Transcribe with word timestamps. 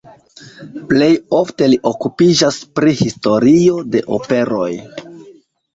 Plej 0.91 1.09
ofte 1.41 1.67
li 1.73 1.79
okupiĝas 1.91 2.59
pri 2.81 2.97
historio 3.05 3.81
de 3.95 4.07
operoj. 4.21 4.71